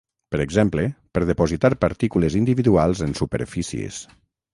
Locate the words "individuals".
2.39-3.03